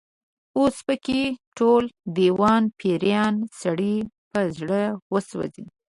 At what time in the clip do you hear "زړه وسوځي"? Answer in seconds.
4.57-5.65